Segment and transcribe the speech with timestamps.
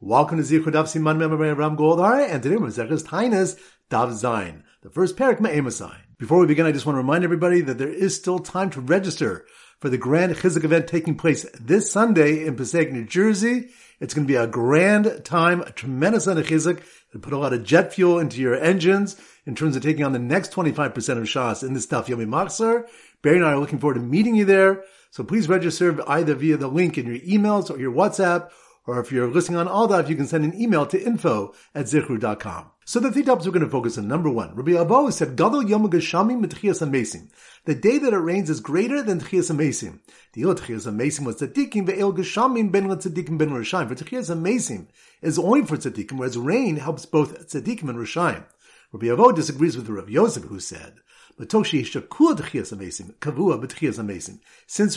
[0.00, 3.58] Welcome to Zichru Daf Siman Member Ram Goldhar, and today we're Zechus Taanis
[3.90, 5.96] Daf Zayin, the first parak Me'emasai.
[6.18, 8.80] Before we begin, I just want to remind everybody that there is still time to
[8.80, 9.44] register
[9.80, 13.70] for the grand Chizuk event taking place this Sunday in Passaic, New Jersey.
[13.98, 16.80] It's going to be a grand time, a tremendous amount of Chizuk.
[17.10, 20.12] to put a lot of jet fuel into your engines in terms of taking on
[20.12, 22.86] the next 25% of Shas in this Daf Yomi Machzor.
[23.20, 24.84] Barry and I are looking forward to meeting you there.
[25.10, 28.50] So please register either via the link in your emails or your WhatsApp
[28.88, 32.70] or if you're listening on AllDaf, you can send an email to info at zichru.com.
[32.86, 34.08] So the three topics we're going to focus on.
[34.08, 37.28] Number one, Rabbi Avo said, Gadol Yom Gashami Mitchias Amesim.
[37.66, 39.98] The day that it rains is greater than Tchias Amesim.
[40.32, 43.88] The Il Tchias Amesim was Tzadikim, Ve'el Gashamim ben Tzadikim ben Rishayim.
[43.88, 44.86] For Tchias Amesim
[45.20, 48.42] is only for Tzadikim, whereas rain helps both Tzadikim and Rishayim.
[48.90, 51.00] Rabbi Avo disagrees with Rabbi Yosef, who said,
[51.40, 51.72] since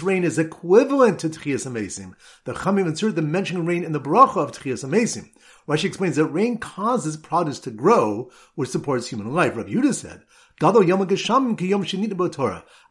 [0.03, 4.37] rain is equivalent to Tchias Amesim, the Chamim insert the mentioning rain in the bracha
[4.37, 5.29] of Tchias Amesim.
[5.67, 9.57] Rashi explains that rain causes produce to grow, which supports human life.
[9.57, 10.23] Rabbi Yudah said,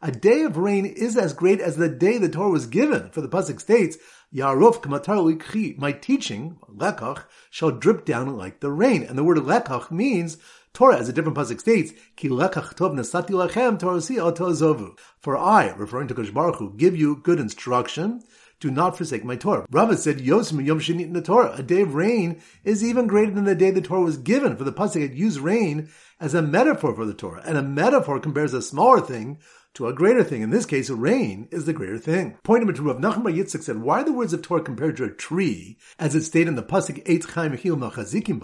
[0.01, 3.09] A day of rain is as great as the day the Torah was given.
[3.09, 3.97] For the pasuk states,
[4.33, 9.03] Yarov my teaching, lekach, shall drip down like the rain.
[9.03, 10.37] And the word lekach means
[10.73, 14.97] Torah, as a different pasuk states, Ki lekach tov nasati lachem tozovu.
[15.19, 18.23] For I, referring to Kosh Baruch Hu, give you good instruction.
[18.61, 19.65] Do not forsake my Torah.
[19.71, 21.55] Rava said, Yosim Yom Shinit in the Torah.
[21.57, 24.55] A day of rain is even greater than the day the Torah was given.
[24.55, 28.19] For the pasuk, had used rain as a metaphor for the Torah, and a metaphor
[28.19, 29.39] compares a smaller thing
[29.73, 30.43] to a greater thing.
[30.43, 32.37] In this case, rain is the greater thing.
[32.43, 35.05] Point number two, Rav Nachman Yitzchak said, why are the words of Torah compared to
[35.05, 38.39] a tree, as it stated in the pasuk Eitz Chaim Hil Machazikim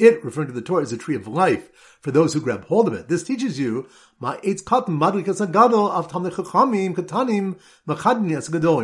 [0.00, 2.88] It, referring to the Torah, is a tree of life for those who grab hold
[2.88, 3.08] of it.
[3.08, 3.86] This teaches you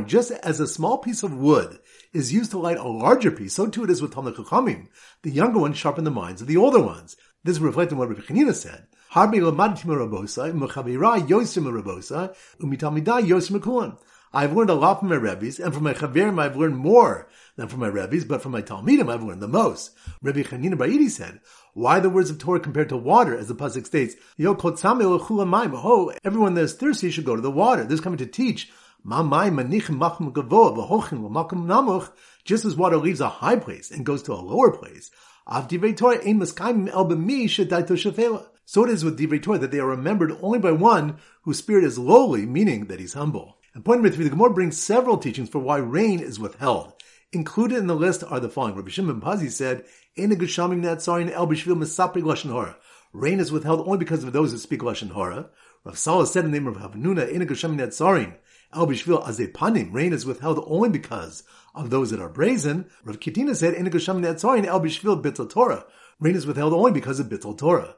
[0.06, 1.78] just as a small piece of wood
[2.12, 4.88] is used to light a larger piece, so too it is with Talmud Chachamim.
[5.22, 7.16] The younger ones sharpen the minds of the older ones.
[7.42, 8.86] This is reflecting what Rabbi Chanina said.
[14.36, 17.26] I've learned a lot from my rabbis, and from my chaverim I've learned more
[17.56, 19.92] than from my rabbis, but from my talmidim I've learned the most.
[20.20, 21.40] Rabbi Chanina Ba'idi said,
[21.72, 26.52] why the words of Torah compared to water, as the pasuk states, Yo Oh, everyone
[26.52, 27.84] that is thirsty should go to the water.
[27.84, 28.70] This is coming to teach
[32.44, 35.10] just as water leaves a high place and goes to a lower place.
[38.68, 41.84] So it is with Divrei Torah that they are remembered only by one whose spirit
[41.84, 43.55] is lowly, meaning that he's humble.
[43.76, 46.94] And point number three, the Gemara brings several teachings for why rain is withheld.
[47.30, 48.74] Included in the list are the following.
[48.74, 52.78] Rabbi Shimon Pazi said, "In a igshamined zorin, albishvil mesapigoshen hora,
[53.12, 55.50] Rain is withheld only because of those who speak Lashon Hora.
[55.84, 57.30] Rav Salah said in the name of Hamnuna,
[58.72, 61.42] El Bishvil Azepanim, rain is withheld only because
[61.74, 62.86] of those that are brazen.
[63.04, 65.84] Rav Katina said, El Bishvil Bittel Torah.
[66.18, 67.96] Rain is withheld only because of Bittel Torah.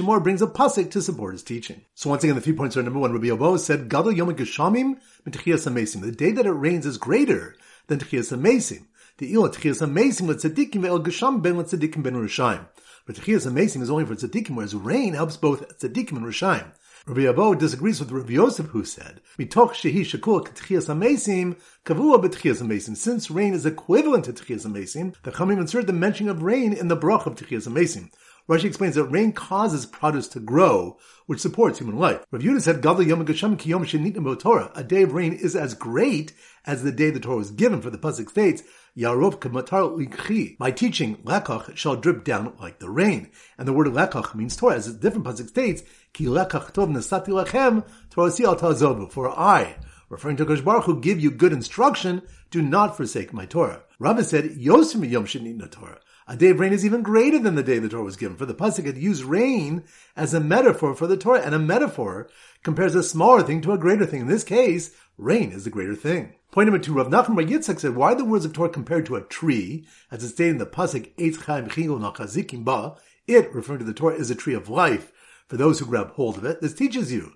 [0.00, 1.82] More brings a pasuk to support his teaching.
[1.94, 3.12] So once again, the three points are number one.
[3.12, 7.54] Rabbi Yobo said, Gadol Yom Geshamim The day that it rains is greater
[7.86, 8.86] than Tchias Amesim.
[9.18, 12.66] The ilah tchias amazing with tzaddikim ve'el gesham ben with tzaddikim ben rishayim.
[13.06, 16.72] But tchias amazing is only for tzaddikim, whereas rain helps both tzaddikim and rishayim.
[17.06, 21.54] Rabbi Abo disagrees with Rabbi Yosef, who said, "Mitoch shehi shakul k'tchias amazing
[21.84, 26.28] kavua b'tchias amazing." Since rain is equivalent to tchias amazing, the Chamim insert the mention
[26.28, 28.10] of rain in the brach of tchias amazing.
[28.46, 32.26] Rashi explains that rain causes produce to grow, which supports human life.
[32.30, 35.72] Rav Yudah said, "Gadol yom gasham ki yom Torah." A day of rain is as
[35.72, 36.34] great
[36.66, 37.80] as the day the Torah was given.
[37.80, 38.62] For the pasuk states,
[38.94, 40.56] Yarov kamatar likchi.
[40.58, 43.30] My teaching, lekach, shall drip down like the rain.
[43.56, 45.82] And the word lekach means Torah, as a different pasuk states,
[46.12, 49.10] ki lekach tov nesati lechem, torasi al tazobu.
[49.10, 49.76] For I,
[50.10, 53.84] referring to Kosh Baruch who give you good instruction, do not forsake my Torah.
[53.98, 56.00] Rabbi said, Yosim yom shenit Torah.
[56.26, 58.38] A day of rain is even greater than the day the Torah was given.
[58.38, 59.84] For the pasuk had used rain
[60.16, 62.30] as a metaphor for the Torah, and a metaphor
[62.62, 64.22] compares a smaller thing to a greater thing.
[64.22, 66.34] In this case, rain is the greater thing.
[66.50, 69.04] Point number two, Rav Nachman Bar Yitzchak said, why are the words of Torah compared
[69.06, 72.94] to a tree, as it's stated in the pasuk Eitz Chaim Chingol Nachazikim Ba?
[73.26, 75.12] It, referring to the Torah, is a tree of life
[75.46, 76.62] for those who grab hold of it.
[76.62, 77.34] This teaches you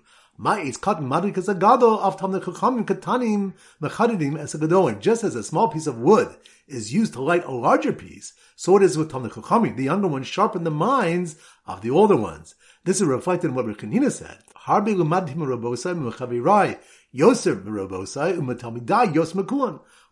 [5.01, 8.77] just as a small piece of wood is used to light a larger piece, so
[8.77, 9.75] it is with Talmud Chachamim.
[9.75, 11.35] The younger ones sharpen the minds
[11.67, 12.55] of the older ones.
[12.85, 14.37] This is reflected in what Rekanina said.
[17.11, 19.35] Yosef Merobosai umatalmidai Yos.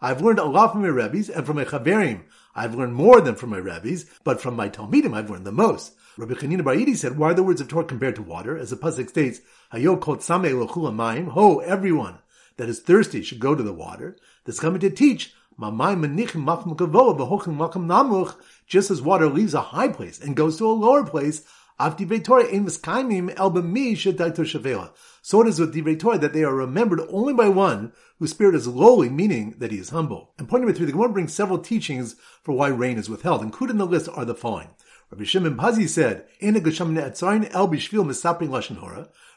[0.01, 2.23] I've learned a lot from my rabbis, and from my chaverim,
[2.55, 5.93] I've learned more than from my rabbis, but from my talmidim, I've learned the most.
[6.17, 8.57] Rabbi Chanina Baridi said, why are the words of Torah compared to water?
[8.57, 9.41] As the pasuk states,
[9.71, 12.17] Hayo kot same mayim, ho, everyone
[12.55, 14.17] that is thirsty should go to the water.
[14.45, 15.35] That's coming to teach,
[18.67, 21.43] just as water leaves a high place and goes to a lower place,
[21.79, 21.91] so
[25.41, 28.67] it is with Divrei Torah that they are remembered only by one whose spirit is
[28.67, 30.33] lowly, meaning that he is humble.
[30.39, 33.43] And point number three, the Gemara brings several teachings for why rain is withheld.
[33.43, 34.69] Included in the list are the following.
[35.11, 36.25] Rabbi Shimon Pazi said,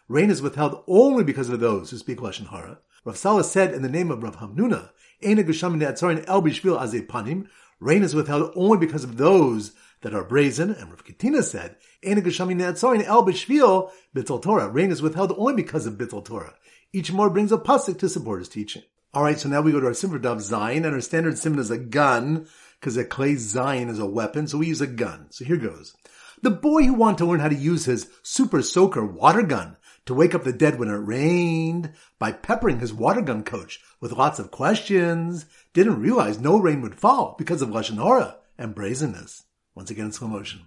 [0.09, 2.79] Rain is withheld only because of those who speak Lashon Hara.
[3.05, 4.91] Rav Salah said in the name of Rav Hamnuna,
[5.23, 7.47] "Ena etzarin el bishvil azepanim."
[7.79, 9.73] Rain is withheld only because of those
[10.03, 14.69] that are brazen, and Rav Katina said, El Bittul Torah.
[14.69, 16.55] Rain is withheld only because of Bittul Torah.
[16.93, 18.83] Each more brings a pasuk to support his teaching.
[19.15, 21.71] Alright, so now we go to our Simmer Daf Zayin, and our standard simon is
[21.71, 22.47] a gun,
[22.79, 25.27] because a clay Zayin is a weapon, so we use a gun.
[25.31, 25.95] So here goes.
[26.43, 29.77] The boy who wanted to learn how to use his super soaker water gun
[30.07, 34.13] to wake up the dead when it rained by peppering his water gun coach with
[34.13, 35.45] lots of questions
[35.75, 39.45] didn't realize no rain would fall because of Lashon Hora and brazenness.
[39.75, 40.61] Once again in slow motion.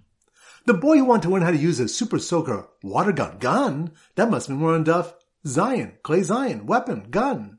[0.66, 3.92] The boy who wanted to learn how to use a super soaker water gun, gun,
[4.14, 5.12] that must be more on Daf.
[5.46, 7.58] Zayin, Clay Zayin, weapon, gun.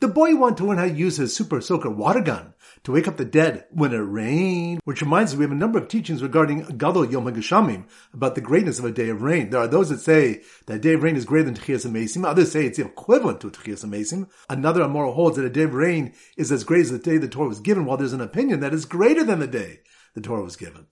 [0.00, 2.92] The boy who wanted to learn how to use his super soaker water gun to
[2.92, 5.88] wake up the dead when it rained, which reminds us we have a number of
[5.88, 9.50] teachings regarding Gadol Yom HaGeshamim, about the greatness of a day of rain.
[9.50, 12.26] There are those that say that a day of rain is greater than Techias Amesim.
[12.26, 14.28] Others say it's equivalent to Techias Amesim.
[14.50, 17.28] Another Amoral holds that a day of rain is as great as the day the
[17.28, 19.80] Torah was given, while there's an opinion that is greater than the day
[20.14, 20.86] the Torah was given.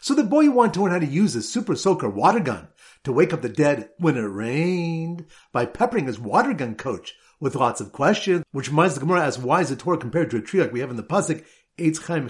[0.00, 2.68] So the boy wanted to learn how to use his super soaker water gun
[3.04, 7.54] to wake up the dead when it rained by peppering his water gun coach with
[7.54, 10.42] lots of questions, which reminds the Gemara as why is the Torah compared to a
[10.42, 11.44] tree like we have in the Pasuk,
[11.78, 12.28] Eitz Chaim.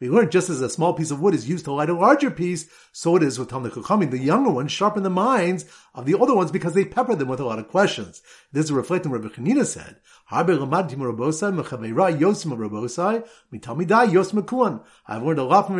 [0.00, 2.30] We learned just as a small piece of wood is used to light a larger
[2.30, 4.10] piece, so it is with Talmud Chachamim.
[4.10, 7.38] The younger ones sharpen the minds of the older ones because they pepper them with
[7.38, 8.22] a lot of questions.
[8.50, 9.96] This is reflecting what Rabbi Chanina said.
[10.30, 11.04] I've learned a lot from my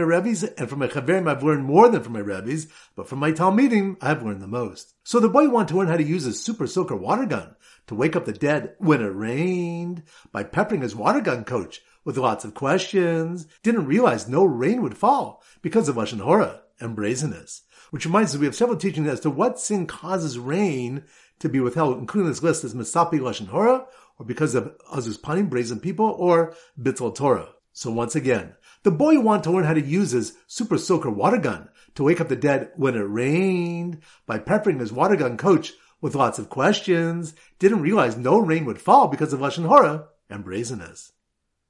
[0.02, 3.32] rabbis, and from my chaverim I've learned more than from my rabbis, but from my
[3.32, 4.92] talmidim I've learned the most.
[5.02, 7.56] So the boy wanted to learn how to use a super soaker water gun
[7.90, 12.16] to wake up the dead when it rained by peppering his water gun coach with
[12.16, 17.62] lots of questions, didn't realize no rain would fall because of Lashon Hora and brazenness.
[17.90, 21.02] Which reminds us we have several teachings as to what sin causes rain
[21.40, 23.86] to be withheld, including this list as Misapi Lashon Hora,
[24.20, 27.48] or because of Azus Panim, brazen people, or Bittul Torah.
[27.72, 28.54] So once again,
[28.84, 32.20] the boy wanted to learn how to use his super soaker water gun to wake
[32.20, 36.48] up the dead when it rained by peppering his water gun coach with lots of
[36.48, 41.12] questions, didn't realize no rain would fall because of Lashon Hora and brazenness.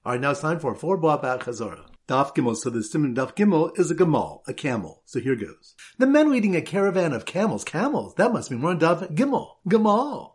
[0.05, 1.87] Alright, now it's time for four block back Chazorah.
[2.11, 2.57] Daf Gimel.
[2.57, 5.03] So the Simon Daf Gimel is a Gamal, a camel.
[5.05, 5.75] So here goes.
[5.97, 10.33] The men leading a caravan of camels, camels, that must be more Daf Gimel, Gamal.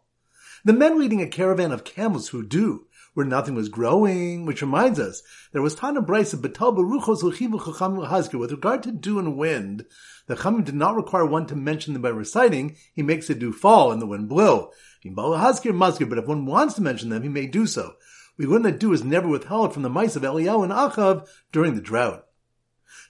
[0.64, 5.00] The men leading a caravan of camels who do, where nothing was growing, which reminds
[5.00, 8.40] us, there was Tana Betal Baruchos Hazker.
[8.40, 9.86] With regard to dew and wind,
[10.28, 13.52] the Chamim did not require one to mention them by reciting, he makes the dew
[13.52, 14.70] fall and the wind blow.
[15.04, 17.96] But if one wants to mention them, he may do so
[18.38, 21.76] we learn that dew is never withheld from the mice of Eliyahu and Achav during
[21.76, 22.26] the drought.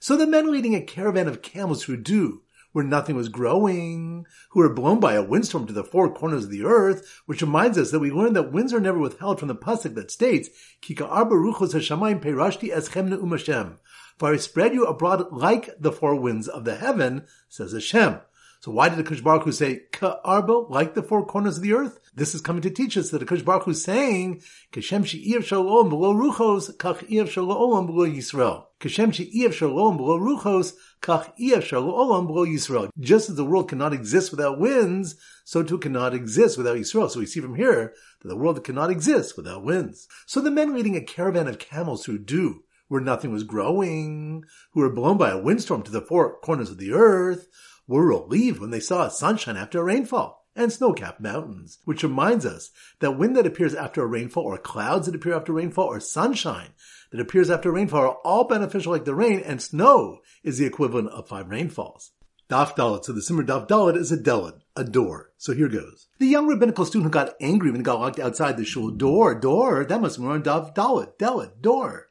[0.00, 2.42] So the men leading a caravan of camels through dew,
[2.76, 6.50] where nothing was growing, who were blown by a windstorm to the four corners of
[6.50, 9.54] the earth, which reminds us that we learned that winds are never withheld from the
[9.54, 10.50] pasuk that states,
[10.82, 13.78] Kika arba ruchos hashamayim perashti eschem umashem.
[14.18, 18.20] For I spread you abroad like the four winds of the heaven, says Hashem.
[18.66, 22.00] So why did the Baruch Hu say Ka'arba, like the four corners of the earth?
[22.16, 24.42] This is coming to teach us that the Baruch Hu is saying,
[24.72, 28.64] Kashem she'iev shalom below ruchos, kach iev shalom below Yisrael.
[28.80, 32.90] Kashem she'iev shalom below ruchos, kach iev shalom below Yisrael.
[32.98, 37.08] Just as the world cannot exist without winds, so too cannot exist without Yisrael.
[37.08, 40.08] So we see from here that the world cannot exist without winds.
[40.26, 44.80] So the men leading a caravan of camels through dew, where nothing was growing, who
[44.80, 47.46] were blown by a windstorm to the four corners of the earth,
[47.86, 52.70] were relieved when they saw sunshine after a rainfall and snow-capped mountains, which reminds us
[53.00, 56.70] that wind that appears after a rainfall or clouds that appear after rainfall or sunshine
[57.10, 61.08] that appears after rainfall are all beneficial like the rain and snow is the equivalent
[61.10, 62.12] of five rainfalls.
[62.48, 63.04] Daf Dalit.
[63.04, 65.32] So the Simmer Daf Dalit is a Dalit, a door.
[65.36, 66.06] So here goes.
[66.18, 69.34] The young rabbinical student who got angry when he got locked outside the shul door,
[69.34, 72.08] door, that must be on Daf Dalit, Dalit, door.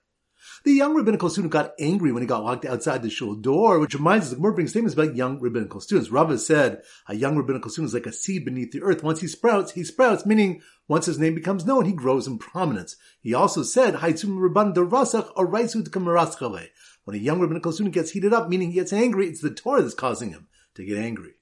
[0.66, 3.94] The young rabbinical student got angry when he got locked outside the shul door, which
[3.94, 6.10] reminds us the Gemara brings statements about young rabbinical students.
[6.10, 9.04] Rava said a young rabbinical student is like a seed beneath the earth.
[9.04, 12.96] Once he sprouts, he sprouts, meaning once his name becomes known, he grows in prominence.
[13.22, 14.16] He also said, When
[17.16, 19.94] a young rabbinical student gets heated up, meaning he gets angry, it's the Torah that's
[19.94, 21.36] causing him to get angry.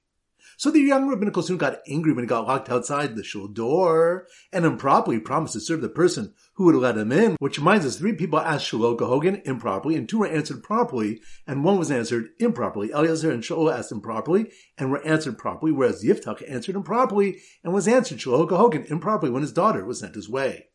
[0.58, 4.28] So the young rabbinical student got angry when he got locked outside the shul door
[4.52, 7.98] and improperly promised to serve the person who would let him in, which reminds us
[7.98, 12.30] three people asked Shloka Hogan improperly and two were answered properly and one was answered
[12.40, 12.92] improperly.
[12.92, 17.88] Eliezer and Shaul asked improperly and were answered properly, whereas Yiftach answered improperly and was
[17.88, 20.68] answered Shloka Hogan improperly when his daughter was sent his way.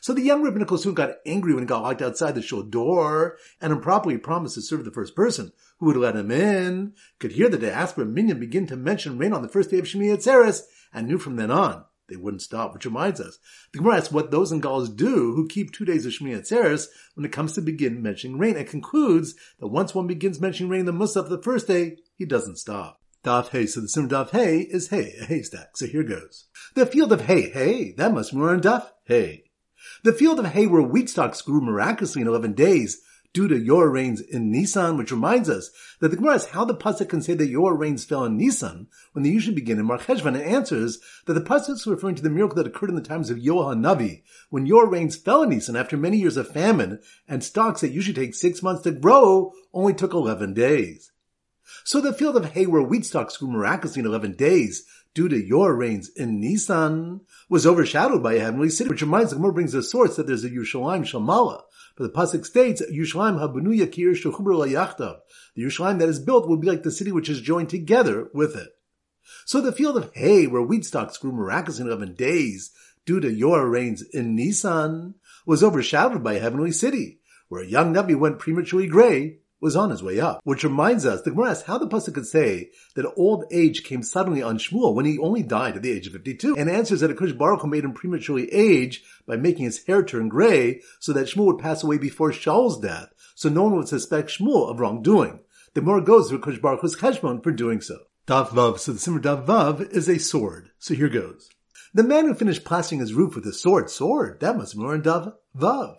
[0.00, 3.36] So the young rabbinical student got angry when he got locked outside the shul door
[3.60, 7.48] and improperly promised to serve the first person who would let him in, could hear
[7.48, 10.62] the diaspora minion begin to mention rain on the first day of Shemi Atzeres,
[10.92, 13.38] and knew from then on they wouldn't stop, which reminds us.
[13.72, 16.88] The Gemara asks what those in Gauls do who keep two days of Shemi Atzeres
[17.14, 20.80] when it comes to begin mentioning rain, and concludes that once one begins mentioning rain
[20.80, 23.00] in the Musaf the first day, he doesn't stop.
[23.24, 23.66] Daf Hay.
[23.66, 25.76] So the sim Daf Hay is Hay, a haystack.
[25.76, 26.48] So here goes.
[26.74, 29.44] The field of hay, hay, that must be more on Daf Hay.
[30.02, 33.88] The field of hay where wheat stalks grew miraculously in 11 days due to your
[33.90, 35.70] rains in Nisan, which reminds us
[36.00, 38.88] that the Gemara asks how the Pasuk can say that your rains fell in Nisan
[39.12, 42.22] when they usually begin in Mar Cheshvan, and answers that the Pasuk is referring to
[42.22, 45.50] the miracle that occurred in the times of Yoel Navi, when your rains fell in
[45.50, 49.52] Nisan after many years of famine, and stalks that usually take six months to grow
[49.72, 51.11] only took 11 days.
[51.84, 55.36] So the field of hay where wheat stalks grew miraculously in 11 days due to
[55.36, 59.74] your rains in Nisan was overshadowed by a heavenly city, which reminds the Gemara brings
[59.74, 61.62] a source that there's a Yerushalayim Shamala.
[61.96, 65.18] But the pasuk states, Yerushalayim habunuya kir yachtav.
[65.54, 68.56] The Yerushalayim that is built will be like the city which is joined together with
[68.56, 68.70] it.
[69.44, 72.72] So the field of hay, where wheat stalks grew miraculously in eleven days,
[73.04, 75.14] due to your rains in Nisan,
[75.44, 79.90] was overshadowed by a heavenly city, where a young Nabi went prematurely gray was on
[79.90, 80.40] his way up.
[80.44, 84.02] Which reminds us, the Gemara asks how the Pasuk could say that old age came
[84.02, 87.16] suddenly on Shmuel when he only died at the age of 52, and answers that
[87.16, 91.46] Akush Baruch made him prematurely age by making his hair turn gray so that Shmuel
[91.46, 95.40] would pass away before Shaul's death, so no one would suspect Shmuel of wrongdoing.
[95.74, 97.98] The more goes to Akush Baruch's cheshbon for doing so.
[98.26, 100.70] Daf Vav, so the Simmer Daf Vav is a sword.
[100.78, 101.48] So here goes.
[101.94, 104.94] The man who finished plastering his roof with a sword, sword, that must be more
[104.94, 105.96] in Daf Vav.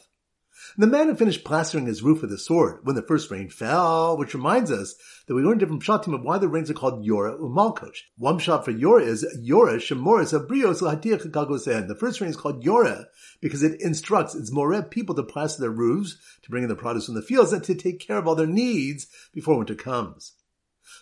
[0.77, 4.17] The man had finished plastering his roof with a sword when the first rain fell,
[4.17, 4.95] which reminds us
[5.27, 7.99] that we learned different shatim of why the rains are called Yora Umalkosh.
[8.17, 11.87] One shot for Yora is Yora Shemoris Abrios Lahatiyach Kagosen.
[11.87, 13.05] The first rain is called Yora
[13.41, 17.05] because it instructs its Moreb people to plaster their roofs, to bring in the produce
[17.05, 20.33] from the fields, and to take care of all their needs before winter comes.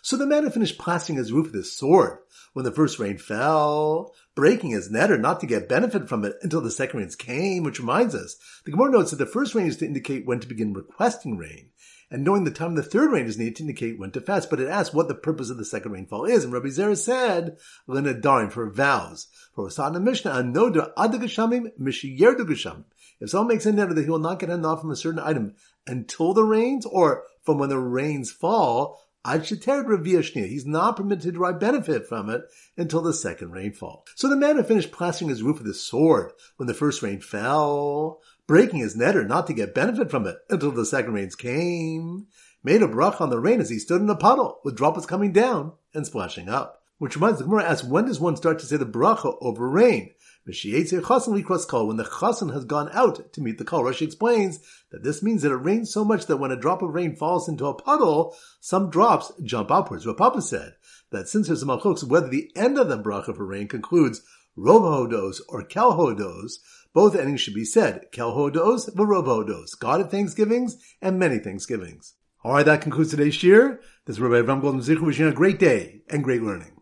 [0.04, 2.18] So the man had finished plastering his roof with his sword
[2.54, 6.60] when the first rain fell, breaking his netter not to get benefit from it until
[6.60, 9.76] the second rains came, which reminds us, the Gemara notes that the first rain is
[9.76, 11.70] to indicate when to begin requesting rain,
[12.10, 14.58] and knowing the time the third rain is needed to indicate when to fast, but
[14.58, 17.56] it asks what the purpose of the second rainfall is, and Rabbi Zera said,
[17.88, 19.28] Darin for vows.
[19.54, 22.84] For the Mishnah, Anoda Adagashamim Mishiyerdugashamim.
[23.20, 25.54] If someone makes a netter that he will not get enough from a certain item
[25.86, 32.08] until the rains, or from when the rains fall, He's not permitted to derive benefit
[32.08, 32.42] from it
[32.76, 34.04] until the second rainfall.
[34.16, 37.20] So the man had finished plastering his roof with his sword when the first rain
[37.20, 42.26] fell, breaking his netter not to get benefit from it until the second rains came,
[42.64, 45.32] made a brach on the rain as he stood in a puddle with droplets coming
[45.32, 46.82] down and splashing up.
[46.98, 50.10] Which reminds the Gemara asks, when does one start to say the bracha over rain?
[50.44, 54.58] When the chasen has gone out to meet the kol, Rashi explains
[54.90, 57.48] that this means that it rains so much that when a drop of rain falls
[57.48, 60.04] into a puddle, some drops jump upwards.
[60.04, 60.74] What Papa said,
[61.10, 64.22] that since there's a malchus, whether the end of the bracha for rain concludes
[64.58, 66.54] rov hodos or kel hodos,
[66.92, 72.14] both endings should be said, kel hodos, rov hodos, God of thanksgivings and many thanksgivings.
[72.44, 73.80] Alright, that concludes today's shir.
[74.06, 76.81] This is Rabbi Avram Goldhar Zichru wishing a great day and great learning.